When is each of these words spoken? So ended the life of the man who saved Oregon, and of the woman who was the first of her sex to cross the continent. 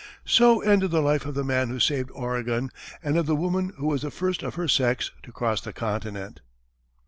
So 0.25 0.61
ended 0.61 0.89
the 0.89 0.99
life 0.99 1.27
of 1.27 1.35
the 1.35 1.43
man 1.43 1.69
who 1.69 1.79
saved 1.79 2.09
Oregon, 2.15 2.71
and 3.03 3.17
of 3.19 3.27
the 3.27 3.35
woman 3.35 3.71
who 3.77 3.85
was 3.85 4.01
the 4.01 4.09
first 4.09 4.41
of 4.41 4.55
her 4.55 4.67
sex 4.67 5.11
to 5.21 5.31
cross 5.31 5.61
the 5.61 5.73
continent. 5.73 6.41